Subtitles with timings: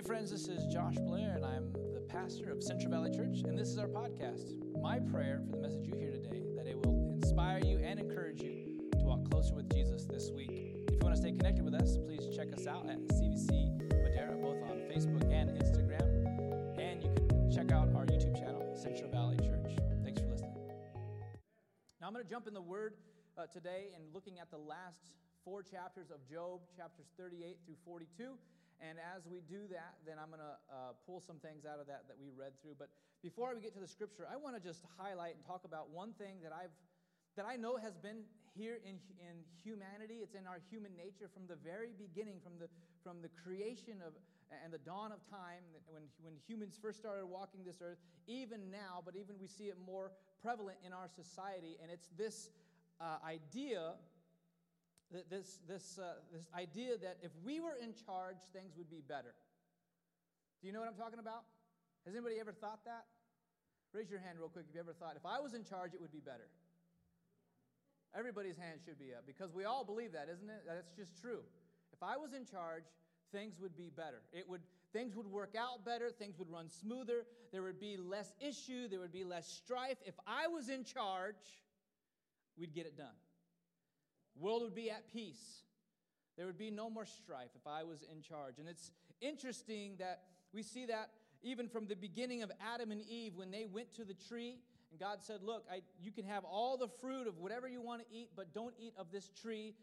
[0.00, 3.58] Hey, friends, this is Josh Blair, and I'm the pastor of Central Valley Church, and
[3.58, 4.54] this is our podcast.
[4.80, 8.40] My prayer for the message you hear today that it will inspire you and encourage
[8.40, 10.48] you to walk closer with Jesus this week.
[10.88, 14.38] If you want to stay connected with us, please check us out at CVC Madera,
[14.38, 19.36] both on Facebook and Instagram, and you can check out our YouTube channel, Central Valley
[19.36, 19.76] Church.
[20.02, 20.56] Thanks for listening.
[22.00, 22.94] Now, I'm going to jump in the Word
[23.36, 25.10] uh, today and looking at the last
[25.44, 28.38] four chapters of Job, chapters 38 through 42.
[28.80, 31.86] And as we do that, then I'm going to uh, pull some things out of
[31.92, 32.80] that that we read through.
[32.80, 32.88] But
[33.20, 36.16] before we get to the scripture, I want to just highlight and talk about one
[36.16, 36.72] thing that I've
[37.36, 38.26] that I know has been
[38.58, 40.18] here in, in humanity.
[40.20, 42.66] It's in our human nature from the very beginning, from the,
[43.04, 44.14] from the creation of
[44.64, 49.00] and the dawn of time, when, when humans first started walking this earth, even now,
[49.04, 50.10] but even we see it more
[50.42, 51.78] prevalent in our society.
[51.80, 52.50] And it's this
[53.00, 53.94] uh, idea
[55.10, 59.34] this, this, uh, this idea that if we were in charge, things would be better.
[60.60, 61.42] Do you know what I'm talking about?
[62.06, 63.06] Has anybody ever thought that?
[63.92, 66.00] Raise your hand real quick if you ever thought, if I was in charge, it
[66.00, 66.46] would be better.
[68.14, 70.62] Everybody's hand should be up because we all believe that, isn't it?
[70.66, 71.42] That's just true.
[71.92, 72.84] If I was in charge,
[73.32, 74.22] things would be better.
[74.32, 74.62] It would,
[74.92, 79.00] things would work out better, things would run smoother, there would be less issue, there
[79.00, 79.98] would be less strife.
[80.06, 81.34] If I was in charge,
[82.56, 83.14] we'd get it done
[84.40, 85.62] world would be at peace.
[86.36, 88.58] There would be no more strife if I was in charge.
[88.58, 91.10] And it's interesting that we see that
[91.42, 94.58] even from the beginning of Adam and Eve when they went to the tree
[94.90, 98.02] and God said, Look, I, you can have all the fruit of whatever you want
[98.02, 99.74] to eat, but don't eat of this tree,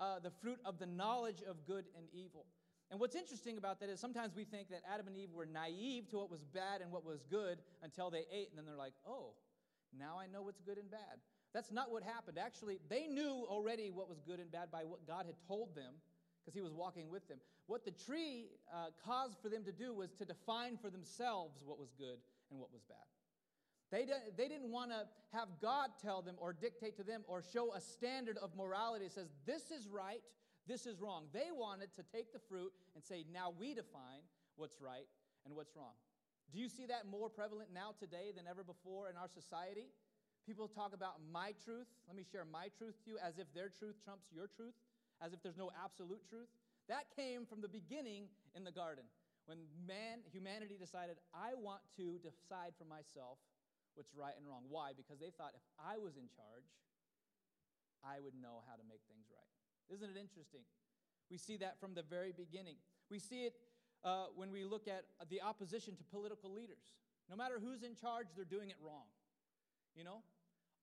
[0.00, 2.46] uh, the fruit of the knowledge of good and evil.
[2.90, 6.08] And what's interesting about that is sometimes we think that Adam and Eve were naive
[6.10, 8.92] to what was bad and what was good until they ate, and then they're like,
[9.06, 9.32] oh,
[9.98, 11.18] now I know what's good and bad.
[11.54, 12.36] That's not what happened.
[12.36, 15.94] Actually, they knew already what was good and bad by what God had told them
[16.42, 17.38] because he was walking with them.
[17.66, 21.78] What the tree uh, caused for them to do was to define for themselves what
[21.78, 22.18] was good
[22.50, 23.06] and what was bad.
[23.90, 27.72] They, they didn't want to have God tell them or dictate to them or show
[27.72, 30.20] a standard of morality that says, this is right,
[30.66, 31.26] this is wrong.
[31.32, 35.06] They wanted to take the fruit and say, now we define what's right
[35.46, 35.94] and what's wrong.
[36.52, 39.86] Do you see that more prevalent now today than ever before in our society?
[40.46, 41.88] People talk about my truth.
[42.06, 44.76] Let me share my truth to you as if their truth trumps your truth,
[45.24, 46.48] as if there's no absolute truth.
[46.88, 49.08] That came from the beginning in the garden
[49.46, 53.40] when man, humanity decided, I want to decide for myself
[53.94, 54.64] what's right and wrong.
[54.68, 54.92] Why?
[54.96, 56.68] Because they thought if I was in charge,
[58.04, 59.52] I would know how to make things right.
[59.92, 60.64] Isn't it interesting?
[61.32, 62.76] We see that from the very beginning.
[63.08, 63.56] We see it
[64.04, 66.84] uh, when we look at the opposition to political leaders.
[67.28, 69.08] No matter who's in charge, they're doing it wrong.
[69.96, 70.20] You know?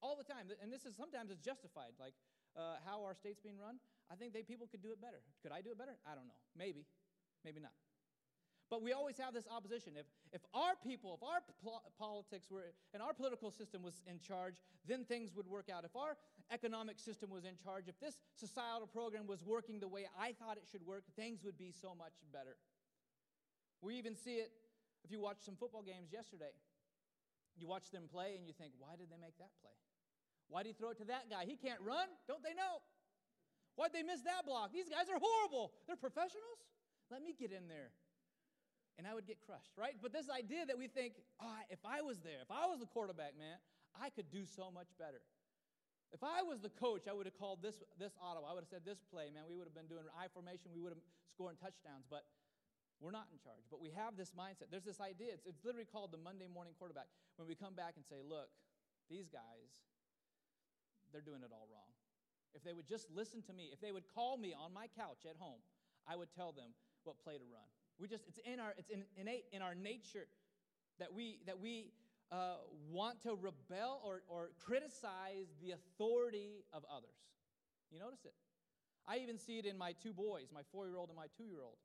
[0.02, 0.50] All the time.
[0.60, 2.14] And this is sometimes it's justified, like
[2.58, 3.78] uh, how our state's being run.
[4.10, 5.22] I think they people could do it better.
[5.42, 5.96] Could I do it better?
[6.04, 6.40] I don't know.
[6.58, 6.84] Maybe,
[7.44, 7.72] maybe not.
[8.68, 9.92] But we always have this opposition.
[10.00, 14.18] If, if our people, if our pl- politics were, and our political system was in
[14.18, 14.56] charge,
[14.88, 15.84] then things would work out.
[15.84, 16.16] If our
[16.50, 20.56] economic system was in charge, if this societal program was working the way I thought
[20.56, 22.56] it should work, things would be so much better.
[23.82, 24.50] We even see it
[25.04, 26.56] if you watch some football games yesterday.
[27.58, 29.76] You watch them play and you think, why did they make that play?
[30.52, 31.48] Why'd he throw it to that guy?
[31.48, 32.12] He can't run.
[32.28, 32.84] Don't they know?
[33.80, 34.68] Why'd they miss that block?
[34.68, 35.72] These guys are horrible.
[35.88, 36.60] They're professionals.
[37.08, 37.96] Let me get in there.
[39.00, 39.96] And I would get crushed, right?
[39.96, 42.90] But this idea that we think, oh, if I was there, if I was the
[42.92, 43.56] quarterback, man,
[43.96, 45.24] I could do so much better.
[46.12, 48.44] If I was the coach, I would have called this, this auto.
[48.44, 49.48] I would have said this play, man.
[49.48, 50.76] We would have been doing I formation.
[50.76, 51.00] We would have
[51.32, 52.04] scoring touchdowns.
[52.04, 52.28] But
[53.00, 53.64] we're not in charge.
[53.72, 54.68] But we have this mindset.
[54.68, 55.32] There's this idea.
[55.32, 57.08] It's, it's literally called the Monday morning quarterback.
[57.40, 58.52] When we come back and say, look,
[59.08, 59.72] these guys,
[61.12, 61.92] they're doing it all wrong.
[62.54, 65.24] If they would just listen to me, if they would call me on my couch
[65.28, 65.60] at home,
[66.08, 66.74] I would tell them
[67.04, 67.68] what play to run.
[67.98, 70.26] We just, it's in our, it's in, innate in our nature
[70.98, 71.92] that we, that we
[72.30, 72.56] uh,
[72.90, 77.20] want to rebel or, or criticize the authority of others.
[77.90, 78.34] You notice it?
[79.06, 81.44] I even see it in my two boys, my four year old and my two
[81.44, 81.76] year old,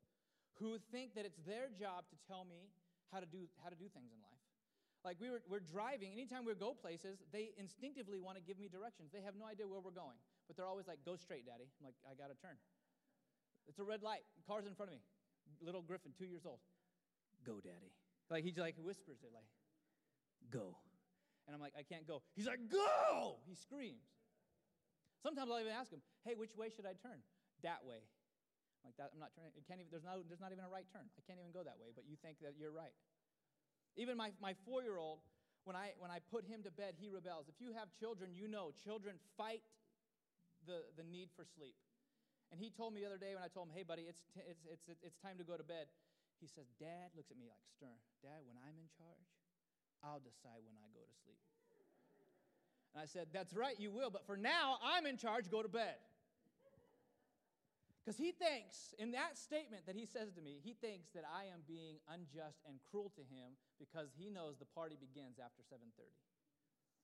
[0.59, 2.69] who think that it's their job to tell me
[3.11, 4.36] how to do, how to do things in life.
[5.07, 8.67] Like we were, we're driving, anytime we go places, they instinctively want to give me
[8.67, 9.15] directions.
[9.15, 10.19] They have no idea where we're going,
[10.51, 11.71] but they're always like, go straight, daddy.
[11.79, 12.59] I'm like, I got to turn.
[13.71, 14.27] It's a red light.
[14.43, 15.03] Car's in front of me.
[15.63, 16.59] Little Griffin, two years old.
[17.47, 17.95] Go, daddy.
[18.27, 19.47] Like he like whispers it, like,
[20.51, 20.75] go.
[21.47, 22.19] And I'm like, I can't go.
[22.35, 23.39] He's like, go!
[23.47, 24.11] He screams.
[25.23, 27.23] Sometimes I'll even ask him, hey, which way should I turn?
[27.63, 28.03] That way.
[28.83, 29.55] I'm like that, I'm not turning.
[29.55, 31.07] It can't even, there's, no, there's not even a right turn.
[31.15, 32.91] I can't even go that way, but you think that you're right.
[33.97, 35.19] Even my, my four year old,
[35.65, 37.49] when I, when I put him to bed, he rebels.
[37.49, 39.65] If you have children, you know children fight
[40.63, 41.75] the, the need for sleep.
[42.51, 44.45] And he told me the other day when I told him, hey, buddy, it's, t-
[44.47, 45.91] it's, it's, it's time to go to bed.
[46.39, 47.99] He says, Dad looks at me like stern.
[48.23, 49.27] Dad, when I'm in charge,
[50.05, 51.41] I'll decide when I go to sleep.
[52.93, 55.67] And I said, That's right, you will, but for now, I'm in charge, go to
[55.67, 55.99] bed.
[58.07, 61.51] Because he thinks, in that statement that he says to me, he thinks that I
[61.51, 66.07] am being unjust and cruel to him because he knows the party begins after 7:30.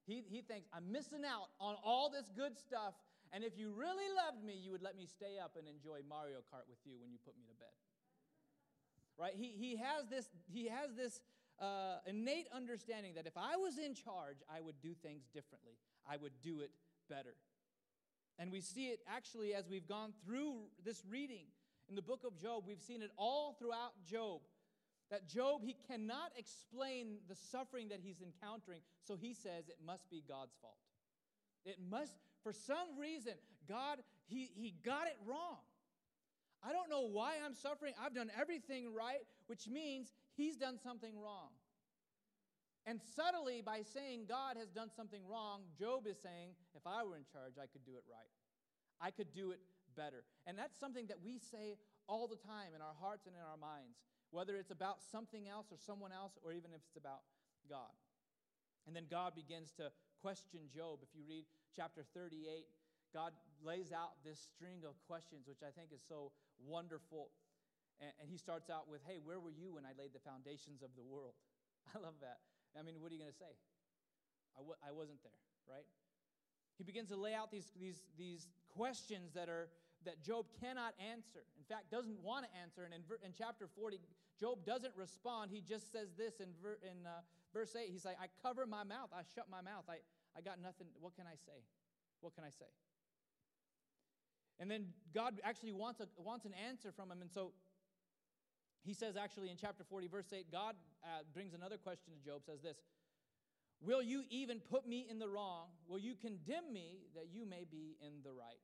[0.07, 2.95] He, he thinks I'm missing out on all this good stuff,
[3.35, 6.39] and if you really loved me, you would let me stay up and enjoy Mario
[6.39, 7.75] Kart with you when you put me to bed.
[9.19, 9.35] Right?
[9.35, 11.19] He, he has this, he has this
[11.59, 15.75] uh, innate understanding that if I was in charge, I would do things differently.
[16.07, 16.71] I would do it
[17.09, 17.35] better.
[18.39, 21.45] And we see it actually as we've gone through this reading
[21.89, 22.63] in the book of Job.
[22.68, 24.41] We've seen it all throughout Job.
[25.12, 30.09] That Job, he cannot explain the suffering that he's encountering, so he says it must
[30.09, 30.77] be God's fault.
[31.65, 33.33] It must, for some reason,
[33.69, 35.59] God, he, he got it wrong.
[36.63, 37.94] I don't know why I'm suffering.
[38.03, 41.50] I've done everything right, which means he's done something wrong.
[42.85, 47.15] And subtly, by saying God has done something wrong, Job is saying, if I were
[47.15, 48.31] in charge, I could do it right.
[49.00, 49.63] I could do it
[49.95, 50.27] better.
[50.47, 51.80] And that's something that we say
[52.12, 55.71] all the time in our hearts and in our minds, whether it's about something else
[55.71, 57.24] or someone else, or even if it's about
[57.69, 57.95] God.
[58.83, 59.88] And then God begins to
[60.19, 61.00] question Job.
[61.03, 62.68] If you read chapter 38,
[63.15, 63.31] God
[63.63, 67.31] lays out this string of questions, which I think is so wonderful.
[68.01, 70.91] And, he starts out with, Hey, where were you when I laid the foundations of
[70.97, 71.39] the world?
[71.95, 72.44] I love that.
[72.77, 73.53] I mean, what are you going to say?
[74.57, 75.37] I w- I wasn't there,
[75.69, 75.85] right?
[76.77, 79.69] He begins to lay out these, these, these questions that, are,
[80.05, 81.45] that Job cannot answer.
[81.57, 82.83] In fact, doesn't want to answer.
[82.83, 83.99] And in, in chapter 40,
[84.39, 85.51] Job doesn't respond.
[85.53, 87.21] He just says this in, ver- in uh,
[87.53, 87.89] verse 8.
[87.91, 89.13] He's like, I cover my mouth.
[89.13, 89.85] I shut my mouth.
[89.87, 90.01] I,
[90.33, 90.87] I got nothing.
[90.99, 91.61] What can I say?
[92.21, 92.69] What can I say?
[94.59, 97.21] And then God actually wants, a, wants an answer from him.
[97.21, 97.53] And so
[98.83, 102.41] he says, actually, in chapter 40, verse 8, God uh, brings another question to Job,
[102.45, 102.77] says this
[103.81, 105.68] Will you even put me in the wrong?
[105.88, 108.59] Will you condemn me that you may be in the right?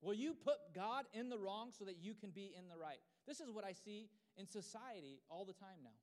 [0.00, 2.98] Will you put God in the wrong so that you can be in the right?
[3.26, 5.96] This is what I see in society all the time now.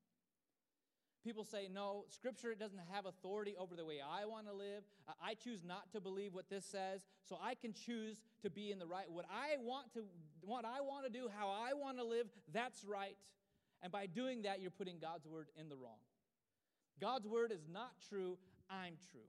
[1.23, 4.83] People say, no, Scripture doesn't have authority over the way I want to live.
[5.23, 8.79] I choose not to believe what this says, so I can choose to be in
[8.79, 9.05] the right.
[9.09, 10.03] What I want to,
[10.41, 13.17] what I want to do, how I want to live, that's right.
[13.83, 15.99] And by doing that, you're putting God's word in the wrong.
[16.99, 18.37] God's word is not true,
[18.69, 19.21] I'm true.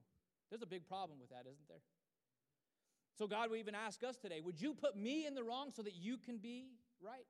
[0.50, 1.82] There's a big problem with that, isn't there?
[3.18, 5.82] So God will even ask us today, would you put me in the wrong so
[5.82, 6.68] that you can be
[7.02, 7.26] right?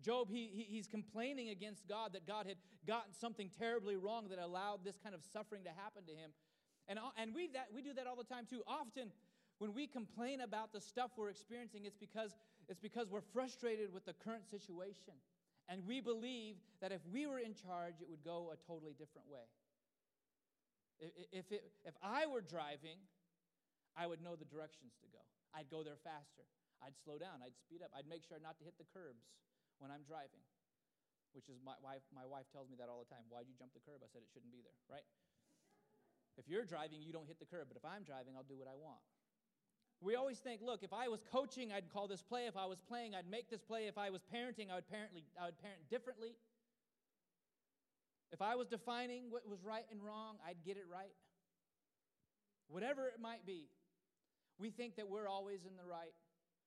[0.00, 2.56] Job, he, he, he's complaining against God that God had
[2.86, 6.30] gotten something terribly wrong that allowed this kind of suffering to happen to him.
[6.86, 8.62] And, uh, and we, that, we do that all the time too.
[8.66, 9.10] Often,
[9.58, 12.36] when we complain about the stuff we're experiencing, it's because,
[12.68, 15.18] it's because we're frustrated with the current situation.
[15.68, 19.26] And we believe that if we were in charge, it would go a totally different
[19.28, 19.44] way.
[21.30, 23.02] If, it, if I were driving,
[23.98, 25.20] I would know the directions to go.
[25.54, 26.46] I'd go there faster.
[26.82, 27.42] I'd slow down.
[27.42, 27.90] I'd speed up.
[27.92, 29.26] I'd make sure not to hit the curbs
[29.78, 30.42] when I'm driving,
[31.32, 33.26] which is my wife, my wife tells me that all the time.
[33.30, 34.02] Why'd you jump the curb?
[34.02, 35.06] I said it shouldn't be there, right?
[36.38, 38.70] If you're driving, you don't hit the curb, but if I'm driving, I'll do what
[38.70, 39.02] I want.
[40.00, 42.46] We always think, look, if I was coaching, I'd call this play.
[42.46, 43.90] If I was playing, I'd make this play.
[43.90, 46.38] If I was parenting, I would, parently, I would parent differently.
[48.30, 51.14] If I was defining what was right and wrong, I'd get it right.
[52.68, 53.66] Whatever it might be,
[54.58, 56.14] we think that we're always in the right,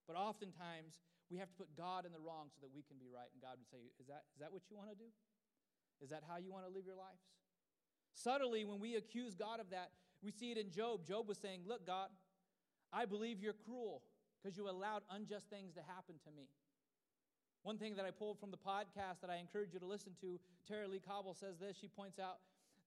[0.06, 0.98] but oftentimes
[1.30, 3.28] we have to put God in the wrong so that we can be right.
[3.32, 5.10] And God would say, Is that, is that what you want to do?
[6.00, 7.22] Is that how you want to live your lives?
[8.14, 9.90] Subtly, when we accuse God of that,
[10.22, 11.06] we see it in Job.
[11.06, 12.08] Job was saying, Look, God,
[12.92, 14.02] I believe you're cruel
[14.42, 16.48] because you allowed unjust things to happen to me.
[17.62, 20.40] One thing that I pulled from the podcast that I encourage you to listen to,
[20.66, 21.76] Tara-Leigh Cobble says this.
[21.80, 22.38] She points out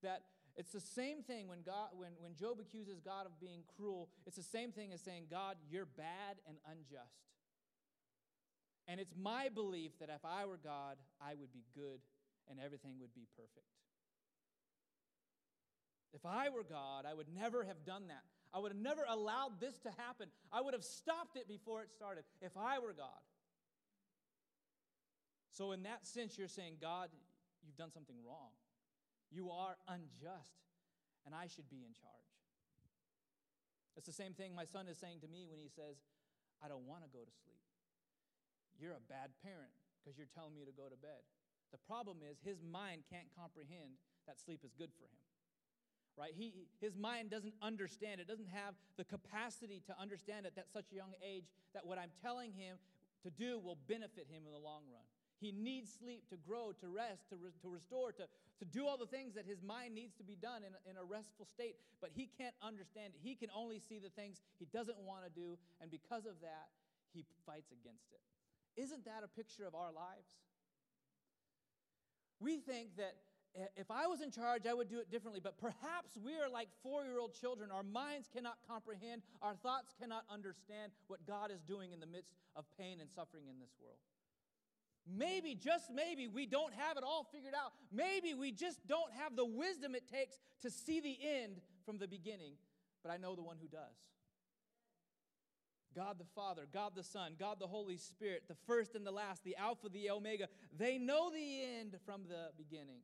[0.04, 0.24] that
[0.58, 4.36] it's the same thing when, God, when, when Job accuses God of being cruel, it's
[4.36, 7.24] the same thing as saying, God, you're bad and unjust.
[8.88, 12.00] And it's my belief that if I were God, I would be good
[12.50, 13.66] and everything would be perfect.
[16.14, 18.24] If I were God, I would never have done that.
[18.54, 20.30] I would have never allowed this to happen.
[20.52, 23.20] I would have stopped it before it started if I were God.
[25.52, 27.10] So, in that sense, you're saying, God,
[27.66, 28.52] you've done something wrong.
[29.32, 30.56] You are unjust,
[31.26, 32.32] and I should be in charge.
[33.98, 35.98] It's the same thing my son is saying to me when he says,
[36.64, 37.65] I don't want to go to sleep.
[38.80, 41.24] You're a bad parent because you're telling me to go to bed.
[41.72, 45.24] The problem is his mind can't comprehend that sleep is good for him.
[46.16, 46.32] Right?
[46.32, 48.22] He, his mind doesn't understand.
[48.22, 52.00] It doesn't have the capacity to understand at that such a young age that what
[52.00, 52.80] I'm telling him
[53.24, 55.04] to do will benefit him in the long run.
[55.42, 58.96] He needs sleep to grow, to rest, to, re- to restore, to, to do all
[58.96, 61.76] the things that his mind needs to be done in, in a restful state.
[62.00, 63.20] But he can't understand it.
[63.20, 65.60] He can only see the things he doesn't want to do.
[65.82, 66.72] And because of that,
[67.12, 68.24] he fights against it.
[68.76, 70.36] Isn't that a picture of our lives?
[72.40, 73.16] We think that
[73.78, 75.40] if I was in charge, I would do it differently.
[75.42, 77.72] But perhaps we are like four year old children.
[77.72, 82.34] Our minds cannot comprehend, our thoughts cannot understand what God is doing in the midst
[82.56, 83.98] of pain and suffering in this world.
[85.08, 87.74] Maybe, just maybe, we don't have it all figured out.
[87.94, 92.08] Maybe we just don't have the wisdom it takes to see the end from the
[92.08, 92.54] beginning,
[93.04, 93.96] but I know the one who does.
[95.96, 99.44] God the Father, God the Son, God the Holy Spirit, the first and the last,
[99.44, 100.48] the Alpha, the Omega,
[100.78, 103.00] they know the end from the beginning.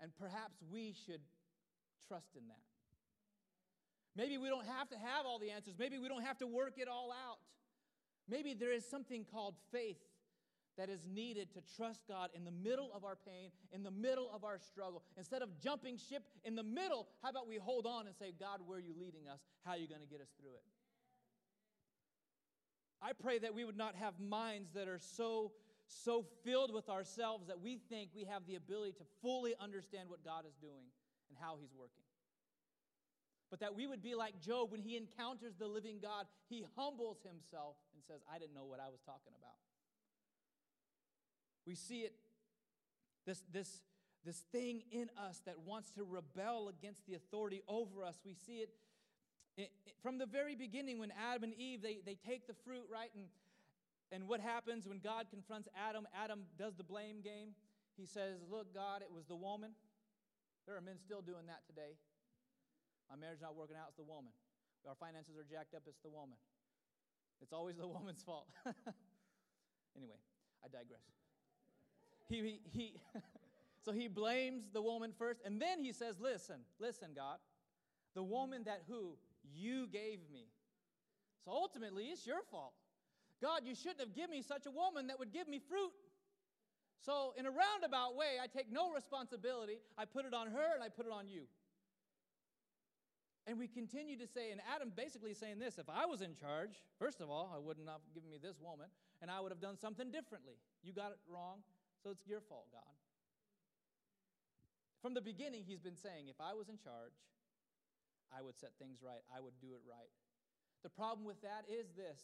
[0.00, 1.20] And perhaps we should
[2.06, 2.62] trust in that.
[4.16, 5.74] Maybe we don't have to have all the answers.
[5.78, 7.38] Maybe we don't have to work it all out.
[8.28, 9.98] Maybe there is something called faith
[10.76, 14.30] that is needed to trust God in the middle of our pain, in the middle
[14.32, 15.02] of our struggle.
[15.16, 18.60] Instead of jumping ship in the middle, how about we hold on and say, God,
[18.64, 19.40] where are you leading us?
[19.64, 20.62] How are you going to get us through it?
[23.00, 25.52] I pray that we would not have minds that are so
[25.88, 30.24] so filled with ourselves that we think we have the ability to fully understand what
[30.24, 30.84] God is doing
[31.30, 32.04] and how he's working.
[33.50, 37.18] But that we would be like Job when he encounters the living God, he humbles
[37.24, 39.56] himself and says, I didn't know what I was talking about.
[41.66, 42.12] We see it,
[43.26, 43.80] this, this,
[44.24, 48.16] this thing in us that wants to rebel against the authority over us.
[48.24, 48.70] We see it,
[49.58, 52.86] it, it from the very beginning when Adam and Eve, they, they take the fruit,
[52.90, 53.10] right?
[53.14, 53.26] And,
[54.10, 56.06] and what happens when God confronts Adam?
[56.16, 57.52] Adam does the blame game.
[57.96, 59.72] He says, Look, God, it was the woman.
[60.66, 61.98] There are men still doing that today.
[63.10, 64.32] My marriage not working out, it's the woman.
[64.88, 66.38] Our finances are jacked up, it's the woman.
[67.42, 68.46] It's always the woman's fault.
[69.96, 70.16] anyway,
[70.64, 71.04] I digress
[72.28, 72.94] he, he,
[73.84, 77.38] so he blames the woman first, and then he says, Listen, listen, God,
[78.14, 79.16] the woman that who?
[79.54, 80.46] You gave me.
[81.44, 82.74] So ultimately, it's your fault.
[83.40, 85.92] God, you shouldn't have given me such a woman that would give me fruit.
[87.00, 89.78] So, in a roundabout way, I take no responsibility.
[89.96, 91.42] I put it on her and I put it on you.
[93.46, 96.84] And we continue to say, and Adam basically saying this if I was in charge,
[96.98, 98.88] first of all, I wouldn't have given me this woman,
[99.22, 100.60] and I would have done something differently.
[100.82, 101.62] You got it wrong.
[102.02, 102.94] So it's your fault, God.
[105.00, 107.14] From the beginning, he's been saying, if I was in charge,
[108.34, 110.10] I would set things right, I would do it right.
[110.82, 112.20] The problem with that is this.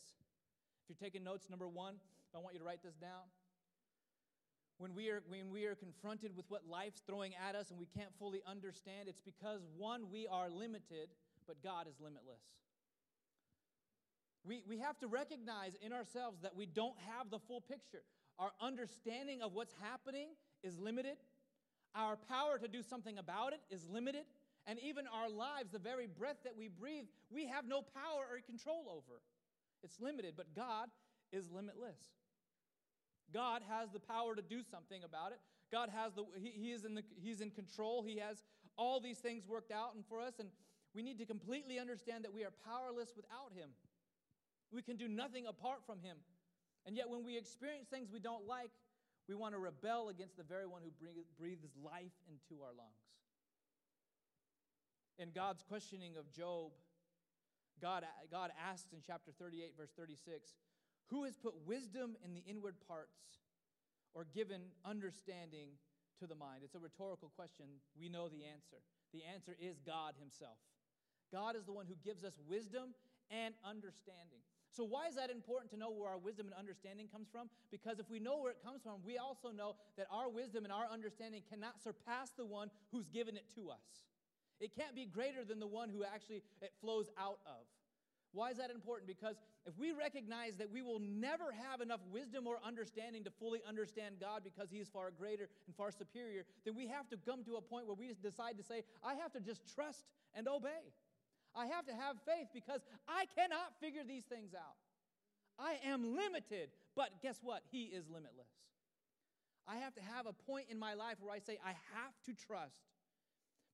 [0.85, 1.97] If you're taking notes, number one,
[2.35, 3.31] I want you to write this down.
[4.79, 7.87] When we, are, when we are confronted with what life's throwing at us and we
[7.87, 11.09] can't fully understand, it's because, one, we are limited,
[11.47, 12.43] but God is limitless.
[14.45, 18.03] We, we have to recognize in ourselves that we don't have the full picture.
[18.39, 20.29] Our understanding of what's happening
[20.63, 21.17] is limited.
[21.95, 24.25] Our power to do something about it is limited.
[24.67, 28.41] And even our lives, the very breath that we breathe, we have no power or
[28.47, 29.21] control over.
[29.83, 30.89] It's limited, but God
[31.33, 31.99] is limitless.
[33.33, 35.41] God has the power to do something about it.
[35.71, 38.03] God has the he, he is in the he's in control.
[38.03, 38.43] He has
[38.77, 40.49] all these things worked out and for us and
[40.95, 43.71] we need to completely understand that we are powerless without him.
[44.71, 46.17] We can do nothing apart from him.
[46.87, 48.71] And yet, when we experience things we don't like,
[49.29, 50.91] we want to rebel against the very one who
[51.39, 53.03] breathes life into our lungs.
[55.19, 56.73] In God's questioning of Job,
[57.81, 60.55] God, God asks in chapter 38, verse 36,
[61.11, 63.45] Who has put wisdom in the inward parts
[64.15, 65.79] or given understanding
[66.19, 66.63] to the mind?
[66.65, 67.67] It's a rhetorical question.
[67.99, 68.83] We know the answer.
[69.13, 70.59] The answer is God Himself.
[71.31, 72.95] God is the one who gives us wisdom
[73.31, 74.43] and understanding.
[74.75, 77.49] So, why is that important to know where our wisdom and understanding comes from?
[77.71, 80.73] Because if we know where it comes from, we also know that our wisdom and
[80.73, 84.03] our understanding cannot surpass the one who's given it to us.
[84.65, 87.69] It can't be greater than the one who actually it flows out of.
[88.33, 89.07] Why is that important?
[89.07, 93.61] Because if we recognize that we will never have enough wisdom or understanding to fully
[93.69, 97.45] understand God because He is far greater and far superior, then we have to come
[97.45, 100.97] to a point where we decide to say, I have to just trust and obey.
[101.55, 104.81] I have to have faith because I cannot figure these things out.
[105.59, 107.63] I am limited, but guess what?
[107.71, 108.49] He is limitless.
[109.69, 112.33] I have to have a point in my life where I say, I have to
[112.47, 112.81] trust.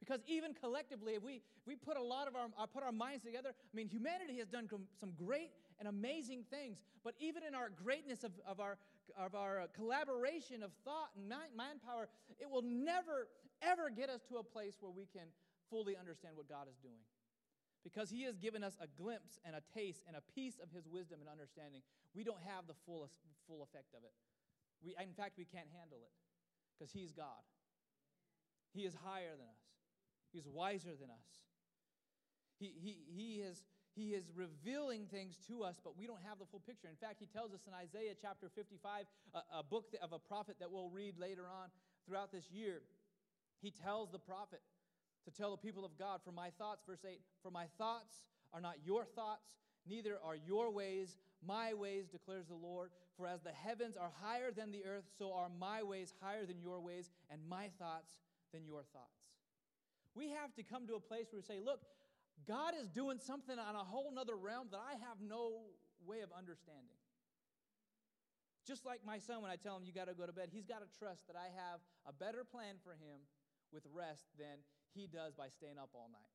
[0.01, 2.93] Because even collectively, if we, if we put a lot of our, uh, put our
[2.93, 6.79] minds together, I mean, humanity has done some great and amazing things.
[7.05, 8.79] But even in our greatness of, of our,
[9.19, 12.09] of our collaboration of thought and mind power,
[12.41, 13.29] it will never,
[13.63, 15.29] ever get us to a place where we can
[15.69, 17.05] fully understand what God is doing
[17.85, 20.89] because he has given us a glimpse and a taste and a piece of his
[20.89, 21.81] wisdom and understanding.
[22.15, 23.09] We don't have the full,
[23.49, 24.13] full effect of it.
[24.85, 26.13] We, in fact, we can't handle it
[26.73, 27.45] because He's God.
[28.73, 29.60] He is higher than us,
[30.33, 31.29] He's wiser than us.
[32.59, 36.45] He, he, he, is, he is revealing things to us, but we don't have the
[36.47, 36.89] full picture.
[36.89, 40.57] In fact, He tells us in Isaiah chapter 55, a, a book of a prophet
[40.61, 41.69] that we'll read later on
[42.07, 42.83] throughout this year.
[43.61, 44.61] He tells the prophet
[45.25, 48.61] to tell the people of God, For my thoughts, verse 8, for my thoughts are
[48.61, 49.49] not your thoughts,
[49.87, 52.91] neither are your ways my ways, declares the Lord.
[53.17, 56.61] For as the heavens are higher than the earth, so are my ways higher than
[56.61, 58.13] your ways, and my thoughts
[58.53, 59.20] than your thoughts.
[60.15, 61.81] We have to come to a place where we say, Look,
[62.47, 65.71] God is doing something on a whole nother realm that I have no
[66.07, 66.97] way of understanding.
[68.67, 70.67] Just like my son, when I tell him you got to go to bed, he's
[70.67, 73.25] got to trust that I have a better plan for him
[73.73, 74.63] with rest than
[74.95, 76.35] he does by staying up all night.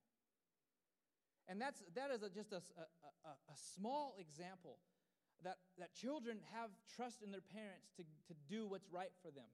[1.47, 4.77] And that's, that is a, just a, a, a, small example
[5.43, 9.45] that, that children have trust in their parents to, to do what's right for them,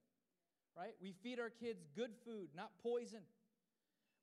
[0.78, 0.96] right?
[1.02, 3.28] We feed our kids good food, not poison.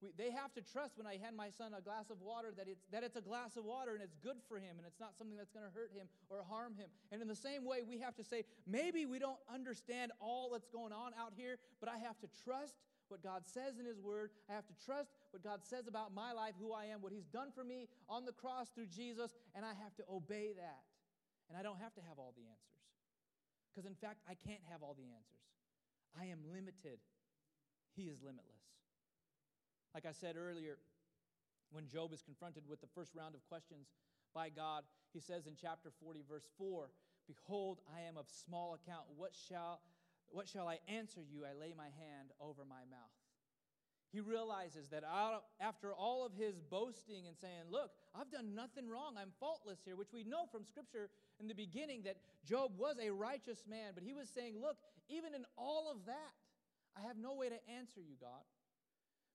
[0.00, 2.69] We, they have to trust when I hand my son a glass of water that
[2.69, 5.19] it's, that it's a glass of water and it's good for him and it's not
[5.19, 6.87] something that's going to hurt him or harm him.
[7.11, 10.69] And in the same way, we have to say, maybe we don't understand all that's
[10.69, 12.78] going on out here, but I have to trust
[13.09, 14.31] what God says in His Word.
[14.49, 17.26] I have to trust what God says about my life, who I am, what He's
[17.26, 20.85] done for me on the cross through Jesus, and I have to obey that.
[21.49, 22.85] And I don't have to have all the answers.
[23.73, 25.45] Because in fact, I can't have all the answers.
[26.12, 27.00] I am limited,
[27.97, 28.59] He is limitless.
[29.95, 30.78] Like I said earlier,
[31.71, 33.88] when Job is confronted with the first round of questions
[34.35, 36.90] by God, he says in chapter 40, verse 4
[37.26, 39.04] Behold, I am of small account.
[39.16, 39.80] What shall,
[40.30, 41.45] what shall I answer you?
[41.45, 43.12] I lay my hand over my mouth.
[44.11, 45.04] He realizes that
[45.61, 49.97] after all of his boasting and saying, Look, I've done nothing wrong, I'm faultless here,
[49.97, 52.16] which we know from Scripture in the beginning that
[52.47, 54.78] Job was a righteous man, but he was saying, Look,
[55.11, 56.33] even in all of that,
[56.97, 58.49] I have no way to answer you, God.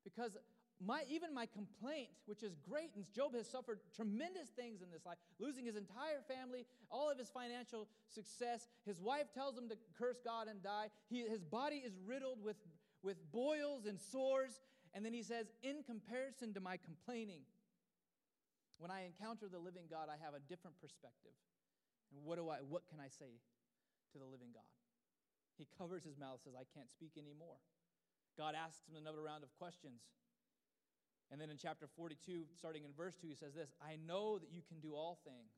[0.04, 0.38] Because
[0.86, 5.06] my, even my complaint, which is great, and Job has suffered tremendous things in this
[5.06, 8.68] life, losing his entire family, all of his financial success.
[8.86, 10.88] His wife tells him to curse God and die.
[11.10, 12.58] He, his body is riddled with
[13.04, 14.62] with boils and sores.
[14.94, 17.42] And then he says, in comparison to my complaining,
[18.78, 21.36] when I encounter the living God, I have a different perspective.
[22.16, 23.40] And what do I what can I say
[24.14, 24.68] to the living God?
[25.58, 27.62] He covers his mouth, says, I can't speak anymore.
[28.38, 30.02] God asks him another round of questions.
[31.32, 34.52] And then in chapter 42, starting in verse 2, he says this I know that
[34.52, 35.54] you can do all things,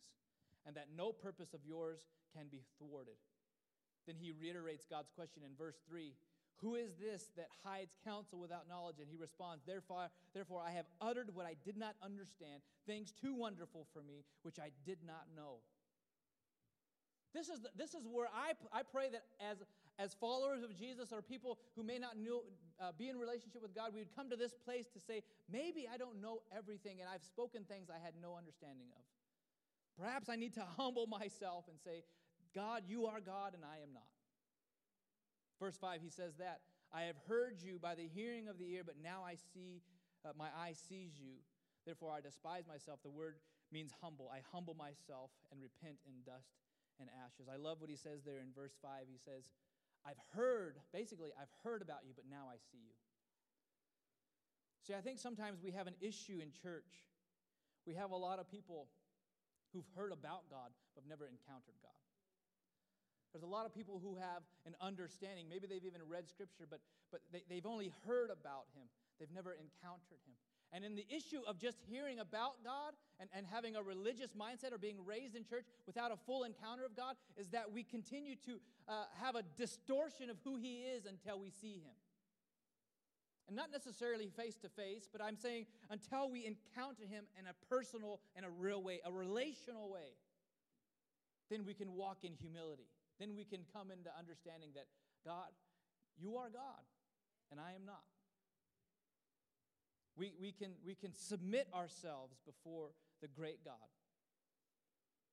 [0.66, 2.00] and that no purpose of yours
[2.36, 3.20] can be thwarted.
[4.08, 6.14] Then he reiterates God's question in verse 3
[6.62, 9.00] who is this that hides counsel without knowledge?
[9.00, 13.34] And he responds, Therefore, therefore I have uttered what I did not understand, things too
[13.34, 15.60] wonderful for me, which I did not know.
[17.34, 19.58] This is, the, this is where I, I pray that as,
[19.98, 22.44] as followers of Jesus or people who may not know,
[22.80, 25.88] uh, be in relationship with God, we would come to this place to say, maybe
[25.92, 29.04] I don't know everything and I've spoken things I had no understanding of.
[29.98, 32.04] Perhaps I need to humble myself and say,
[32.54, 34.08] God, you are God and I am not.
[35.60, 36.60] Verse 5, he says that
[36.94, 39.82] I have heard you by the hearing of the ear, but now I see,
[40.24, 41.40] uh, my eye sees you.
[41.86, 43.00] Therefore, I despise myself.
[43.04, 43.36] The word
[43.72, 44.32] means humble.
[44.32, 46.56] I humble myself and repent in dust
[47.00, 47.48] and ashes.
[47.52, 49.08] I love what he says there in verse 5.
[49.12, 49.52] He says,
[50.06, 52.94] I've heard, basically, I've heard about you, but now I see you.
[54.86, 57.10] See, I think sometimes we have an issue in church.
[57.90, 58.88] We have a lot of people
[59.74, 61.98] who've heard about God, but have never encountered God.
[63.34, 65.50] There's a lot of people who have an understanding.
[65.50, 66.80] Maybe they've even read scripture, but,
[67.12, 68.88] but they, they've only heard about him.
[69.20, 70.38] They've never encountered him.
[70.74, 74.74] And in the issue of just hearing about God and, and having a religious mindset
[74.74, 78.36] or being raised in church without a full encounter of God, is that we continue
[78.46, 81.96] to uh, have a distortion of who He is until we see Him.
[83.48, 87.54] And not necessarily face to face, but I'm saying until we encounter Him in a
[87.70, 90.18] personal and a real way, a relational way,
[91.50, 94.88] then we can walk in humility then we can come into understanding that
[95.24, 95.52] God,
[96.20, 96.84] you are God,
[97.52, 98.04] and I am not.
[100.16, 103.92] We, we, can, we can submit ourselves before the great God.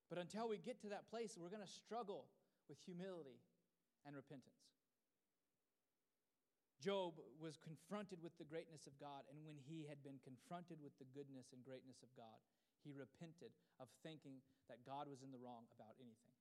[0.09, 2.27] But until we get to that place, we're going to struggle
[2.67, 3.39] with humility
[4.05, 4.59] and repentance.
[6.83, 10.91] Job was confronted with the greatness of God, and when he had been confronted with
[10.99, 12.35] the goodness and greatness of God,
[12.83, 16.35] he repented of thinking that God was in the wrong about anything.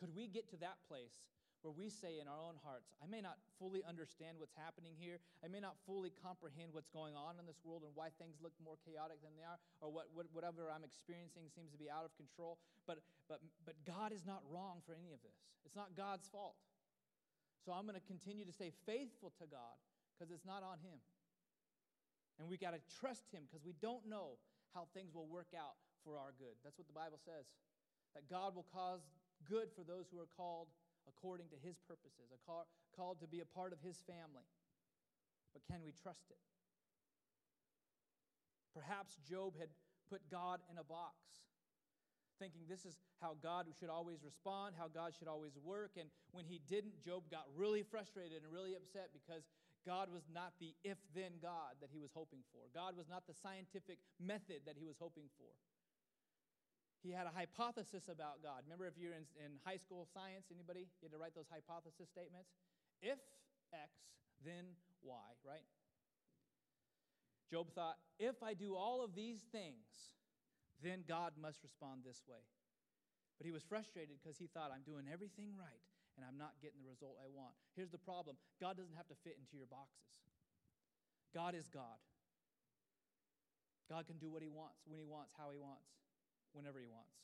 [0.00, 1.28] Could we get to that place
[1.62, 5.18] where we say in our own hearts, I may not fully understand what's happening here.
[5.42, 8.54] I may not fully comprehend what's going on in this world and why things look
[8.62, 12.06] more chaotic than they are, or what, what, whatever I'm experiencing seems to be out
[12.06, 12.62] of control.
[12.86, 15.34] But, but, but God is not wrong for any of this.
[15.66, 16.54] It's not God's fault.
[17.66, 19.76] So I'm going to continue to stay faithful to God
[20.14, 21.02] because it's not on Him.
[22.38, 24.38] And we got to trust Him because we don't know
[24.72, 25.74] how things will work out
[26.06, 26.54] for our good.
[26.62, 27.50] That's what the Bible says.
[28.14, 29.02] That God will cause
[29.44, 30.70] good for those who are called
[31.08, 34.46] according to his purposes, a call, called to be a part of his family.
[35.56, 36.38] But can we trust it?
[38.76, 39.72] Perhaps Job had
[40.06, 41.16] put God in a box,
[42.38, 45.98] thinking this is how God should always respond, how God should always work.
[45.98, 49.42] And when he didn't, Job got really frustrated and really upset because
[49.86, 52.68] God was not the if then God that he was hoping for.
[52.74, 55.50] God was not the scientific method that he was hoping for.
[57.02, 58.66] He had a hypothesis about God.
[58.66, 60.90] Remember if you're in, in high school science, anybody?
[60.98, 62.50] You had to write those hypothesis statements.
[62.98, 63.22] If
[63.70, 63.94] X,
[64.42, 65.66] then Y, right?
[67.50, 70.18] Job thought, if I do all of these things,
[70.82, 72.42] then God must respond this way.
[73.38, 75.82] But he was frustrated because he thought, I'm doing everything right
[76.18, 77.54] and I'm not getting the result I want.
[77.78, 80.10] Here's the problem God doesn't have to fit into your boxes.
[81.30, 82.02] God is God.
[83.86, 85.86] God can do what he wants, when he wants, how he wants
[86.58, 87.14] whenever He wants.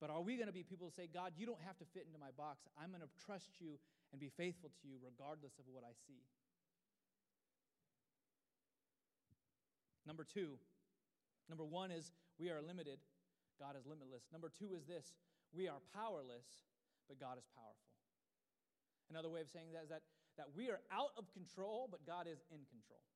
[0.00, 2.08] But are we going to be people who say, God, you don't have to fit
[2.08, 2.66] into my box.
[2.74, 3.78] I'm going to trust you
[4.10, 6.24] and be faithful to you regardless of what I see?
[10.02, 10.58] Number two,
[11.46, 12.98] number one is we are limited,
[13.62, 14.26] God is limitless.
[14.34, 15.14] Number two is this
[15.54, 16.66] we are powerless,
[17.06, 17.86] but God is powerful.
[19.06, 20.02] Another way of saying that is that,
[20.34, 23.06] that we are out of control, but God is in control.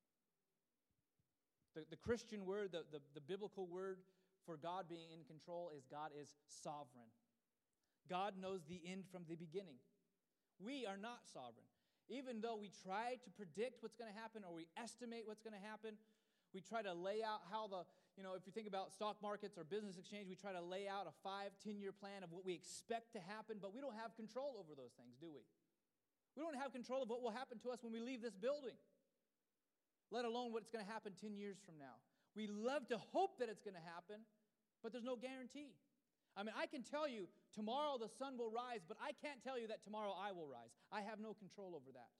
[1.75, 3.99] The, the Christian word, the, the, the biblical word
[4.47, 7.11] for God being in control is God is sovereign.
[8.09, 9.83] God knows the end from the beginning.
[10.63, 11.67] We are not sovereign.
[12.09, 15.59] Even though we try to predict what's going to happen or we estimate what's going
[15.59, 15.99] to happen,
[16.55, 17.83] we try to lay out how the,
[18.15, 20.87] you know, if you think about stock markets or business exchange, we try to lay
[20.87, 23.99] out a five, 10 year plan of what we expect to happen, but we don't
[23.99, 25.43] have control over those things, do we?
[26.39, 28.79] We don't have control of what will happen to us when we leave this building,
[30.15, 31.99] let alone what's going to happen 10 years from now.
[32.37, 34.21] We love to hope that it's going to happen,
[34.83, 35.73] but there's no guarantee.
[36.37, 39.59] I mean, I can tell you tomorrow the sun will rise, but I can't tell
[39.59, 40.77] you that tomorrow I will rise.
[40.93, 42.13] I have no control over that.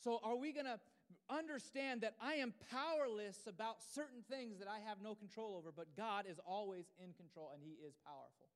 [0.00, 0.80] So, are we going to
[1.28, 5.94] understand that I am powerless about certain things that I have no control over, but
[5.94, 8.48] God is always in control and He is powerful?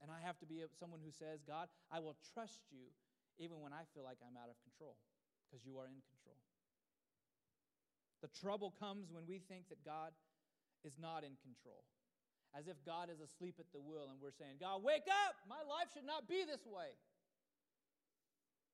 [0.00, 2.94] And I have to be someone who says, God, I will trust you
[3.36, 4.96] even when I feel like I'm out of control,
[5.44, 6.40] because you are in control.
[8.22, 10.12] The trouble comes when we think that God
[10.84, 11.84] is not in control.
[12.56, 15.36] As if God is asleep at the wheel and we're saying, God, wake up!
[15.44, 16.96] My life should not be this way.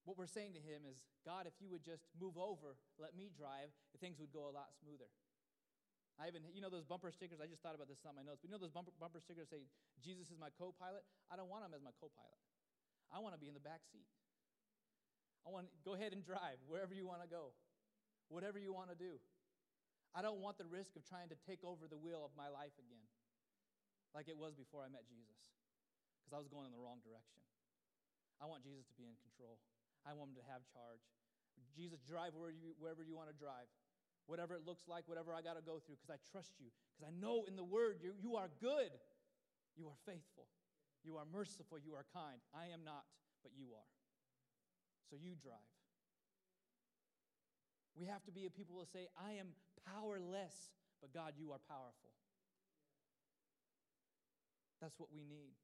[0.05, 3.31] What we're saying to him is, God, if you would just move over, let me
[3.31, 3.71] drive,
[4.03, 5.11] things would go a lot smoother.
[6.21, 8.43] I even, you know, those bumper stickers, I just thought about this, not my notes,
[8.43, 9.65] but you know those bumper, bumper stickers say,
[10.03, 11.07] Jesus is my co pilot?
[11.31, 12.39] I don't want him as my co pilot.
[13.09, 14.07] I want to be in the back seat.
[15.47, 17.57] I want to go ahead and drive wherever you want to go,
[18.29, 19.19] whatever you want to do.
[20.12, 22.77] I don't want the risk of trying to take over the wheel of my life
[22.77, 23.09] again,
[24.12, 25.40] like it was before I met Jesus,
[26.20, 27.40] because I was going in the wrong direction.
[28.37, 29.57] I want Jesus to be in control.
[30.05, 31.01] I want him to have charge.
[31.72, 33.70] Jesus, drive where you, wherever you want to drive,
[34.29, 37.09] whatever it looks like, whatever I got to go through, because I trust you, because
[37.09, 38.92] I know in the Word you, you are good,
[39.79, 40.51] you are faithful,
[41.01, 42.42] you are merciful, you are kind.
[42.53, 43.09] I am not,
[43.40, 43.90] but you are.
[45.09, 45.72] So you drive.
[47.94, 49.53] We have to be a people who say, I am
[49.87, 50.55] powerless,
[51.01, 52.11] but God, you are powerful.
[54.81, 55.55] That's what we need.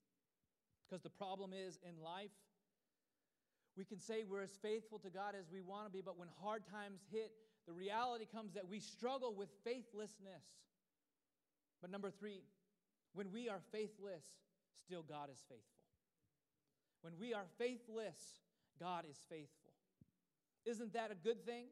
[0.88, 2.30] Because the problem is in life,
[3.76, 6.28] we can say we're as faithful to God as we want to be, but when
[6.40, 7.30] hard times hit,
[7.66, 10.42] the reality comes that we struggle with faithlessness.
[11.80, 12.42] But number three,
[13.12, 14.24] when we are faithless,
[14.84, 15.84] still God is faithful.
[17.02, 18.18] When we are faithless,
[18.80, 19.72] God is faithful.
[20.64, 21.66] Isn't that a good thing?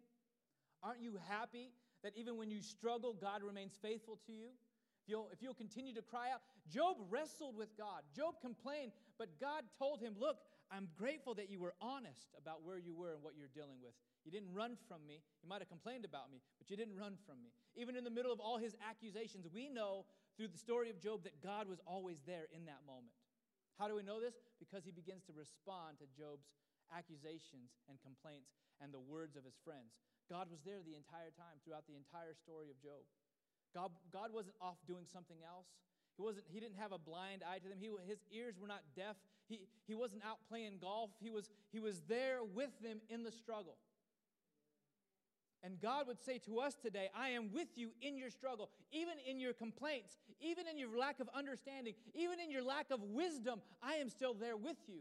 [0.83, 1.71] Aren't you happy
[2.03, 4.49] that even when you struggle, God remains faithful to you?
[5.03, 8.03] If you'll, if you'll continue to cry out, Job wrestled with God.
[8.15, 10.39] Job complained, but God told him, Look,
[10.71, 13.95] I'm grateful that you were honest about where you were and what you're dealing with.
[14.27, 15.23] You didn't run from me.
[15.43, 17.55] You might have complained about me, but you didn't run from me.
[17.79, 20.05] Even in the middle of all his accusations, we know
[20.37, 23.15] through the story of Job that God was always there in that moment.
[23.79, 24.35] How do we know this?
[24.59, 26.51] Because he begins to respond to Job's
[26.91, 28.51] accusations and complaints
[28.83, 30.03] and the words of his friends.
[30.29, 33.03] God was there the entire time, throughout the entire story of Job.
[33.75, 35.67] God, God wasn't off doing something else.
[36.17, 37.79] He, wasn't, he didn't have a blind eye to them.
[37.79, 39.17] He, his ears were not deaf.
[39.49, 41.11] he, he wasn't out playing golf.
[41.21, 43.77] He was, he was there with them in the struggle.
[45.63, 49.15] And God would say to us today, I am with you in your struggle, even
[49.29, 53.61] in your complaints, even in your lack of understanding, even in your lack of wisdom.
[53.83, 55.01] I am still there with you,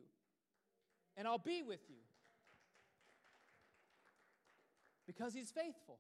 [1.18, 1.98] and I'll be with you
[5.16, 6.00] because He's faithful.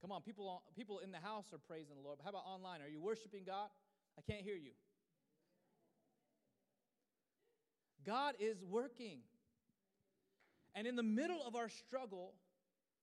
[0.00, 2.18] Come on, people, people in the house are praising the Lord.
[2.22, 2.80] How about online?
[2.82, 3.68] Are you worshiping God?
[4.16, 4.70] I can't hear you.
[8.06, 9.18] God is working.
[10.74, 12.34] And in the middle of our struggle,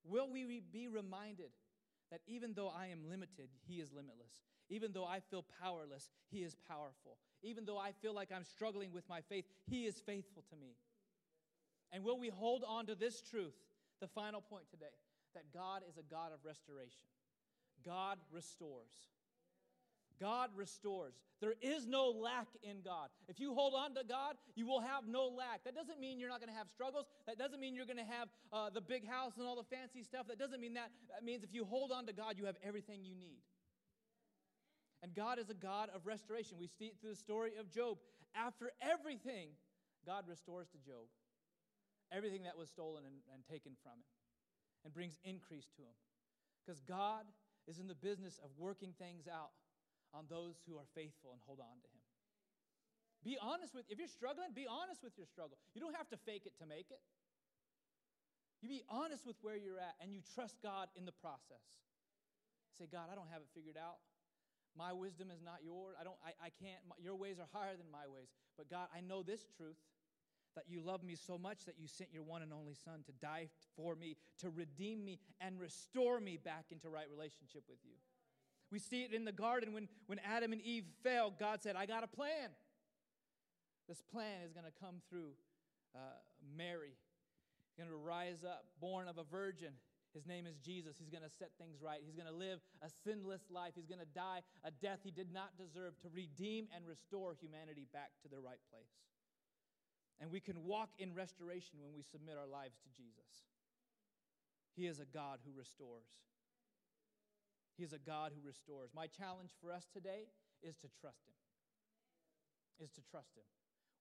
[0.05, 1.51] will we be reminded
[2.11, 4.31] that even though I am limited, He is limitless.
[4.69, 7.17] Even though I feel powerless, He is powerful.
[7.43, 10.75] Even though I feel like I'm struggling with my faith, He is faithful to me.
[11.91, 13.55] And will we hold on to this truth,
[14.01, 14.93] the final point today,
[15.33, 17.05] that God is a God of restoration?
[17.85, 18.93] God restores.
[20.19, 21.13] God restores.
[21.41, 23.09] There is no lack in God.
[23.27, 25.63] If you hold on to God, you will have no lack.
[25.65, 27.05] That doesn't mean you're not going to have struggles.
[27.27, 30.03] That doesn't mean you're going to have uh, the big house and all the fancy
[30.03, 30.27] stuff.
[30.27, 30.91] That doesn't mean that.
[31.13, 33.41] That means if you hold on to God, you have everything you need.
[35.03, 36.57] And God is a God of restoration.
[36.57, 37.97] We see it through the story of Job.
[38.33, 39.49] After everything,
[40.05, 41.05] God restores to Job
[42.15, 44.11] everything that was stolen and, and taken from him
[44.87, 45.97] and brings increase to him.
[46.63, 47.27] Because God
[47.67, 49.51] is in the business of working things out
[50.13, 52.03] on those who are faithful and hold on to Him.
[53.25, 55.57] Be honest with, if you're struggling, be honest with your struggle.
[55.73, 57.01] You don't have to fake it to make it.
[58.61, 61.65] You be honest with where you're at and you trust God in the process.
[62.77, 63.99] Say, God, I don't have it figured out.
[64.77, 65.95] My wisdom is not yours.
[65.99, 68.29] I don't, I, I can't, my, your ways are higher than my ways.
[68.57, 69.79] But God, I know this truth
[70.55, 73.11] that you love me so much that you sent your one and only Son to
[73.21, 77.95] die for me, to redeem me, and restore me back into right relationship with you.
[78.71, 81.33] We see it in the garden when, when Adam and Eve fell.
[81.37, 82.49] God said, I got a plan.
[83.87, 85.31] This plan is going to come through
[85.93, 85.99] uh,
[86.57, 86.97] Mary.
[87.69, 89.73] He's going to rise up, born of a virgin.
[90.15, 90.95] His name is Jesus.
[90.97, 91.99] He's going to set things right.
[91.99, 93.73] He's going to live a sinless life.
[93.75, 97.85] He's going to die a death he did not deserve to redeem and restore humanity
[97.91, 98.95] back to their right place.
[100.21, 103.45] And we can walk in restoration when we submit our lives to Jesus.
[104.75, 106.07] He is a God who restores.
[107.77, 108.91] He is a God who restores.
[108.95, 110.31] My challenge for us today
[110.63, 111.35] is to trust Him.
[112.79, 113.43] Is to trust Him.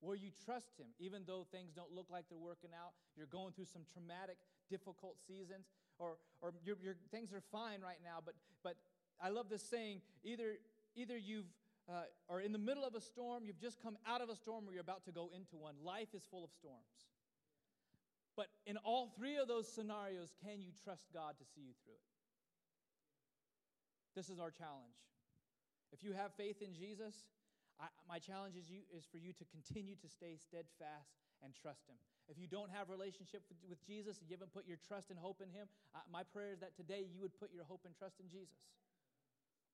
[0.01, 2.95] Will you trust Him even though things don't look like they're working out?
[3.17, 4.39] You're going through some traumatic,
[4.71, 5.67] difficult seasons,
[5.99, 6.77] or, or your,
[7.11, 8.75] things are fine right now, but, but
[9.23, 10.59] I love this saying either,
[10.97, 11.47] either you've
[11.89, 14.65] uh, are in the middle of a storm, you've just come out of a storm,
[14.67, 15.75] or you're about to go into one.
[15.85, 17.05] Life is full of storms.
[18.37, 21.95] But in all three of those scenarios, can you trust God to see you through
[21.95, 22.11] it?
[24.17, 24.99] This is our challenge.
[25.93, 27.15] If you have faith in Jesus,
[27.79, 31.87] I, my challenge is, you, is for you to continue to stay steadfast and trust
[31.87, 31.99] Him.
[32.27, 35.51] If you don't have relationship with, Jesus you haven't put your trust and hope in
[35.51, 38.27] Him, uh, my prayer is that today you would put your hope and trust in
[38.27, 38.59] Jesus.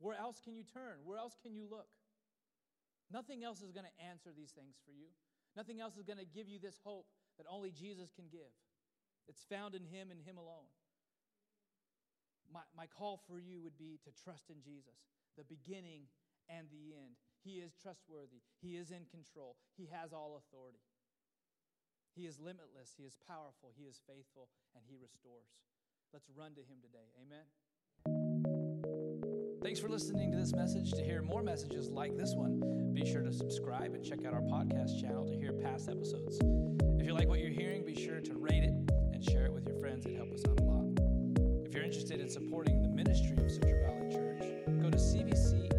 [0.00, 1.04] Where else can you turn?
[1.04, 1.88] Where else can you look?
[3.10, 5.10] Nothing else is going to answer these things for you.
[5.58, 7.06] Nothing else is going to give you this hope
[7.38, 8.54] that only Jesus can give.
[9.26, 10.70] It's found in Him and Him alone.
[12.50, 14.98] My, my call for you would be to trust in Jesus,
[15.38, 16.10] the beginning
[16.50, 17.14] and the end.
[17.42, 20.82] He is trustworthy, He is in control, He has all authority.
[22.14, 25.50] He is limitless, He is powerful, He is faithful, and He restores.
[26.12, 27.14] Let's run to Him today.
[27.22, 27.46] Amen.
[29.70, 30.90] Thanks for listening to this message.
[30.94, 34.40] To hear more messages like this one, be sure to subscribe and check out our
[34.40, 36.40] podcast channel to hear past episodes.
[36.98, 38.74] If you like what you're hearing, be sure to rate it
[39.12, 40.06] and share it with your friends.
[40.06, 40.98] It helps us out a lot.
[41.64, 44.42] If you're interested in supporting the ministry of Central Valley Church,
[44.83, 45.69] go to CVC